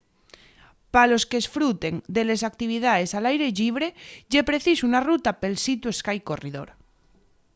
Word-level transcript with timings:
pa 0.93 1.03
los 1.11 1.27
qu'esfruten 1.29 1.95
de 2.15 2.21
les 2.27 2.41
actividaes 2.49 3.11
al 3.17 3.25
aire 3.31 3.47
llibre 3.59 3.87
ye 4.31 4.47
preciso 4.49 4.81
una 4.89 5.03
ruta 5.09 5.31
pel 5.41 5.55
sea 5.63 5.81
to 5.83 5.89
sky 5.99 6.19
corridor 6.29 6.69